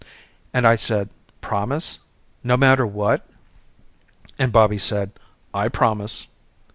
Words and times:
And 0.51 0.65
I 0.67 0.77
said 0.77 1.09
promise? 1.41 1.99
No 2.43 2.57
matter 2.57 2.87
what? 2.87 3.23
And 4.39 4.51
Bobby 4.51 4.79
said 4.79 5.11
I 5.53 5.67
promise. 5.69 6.25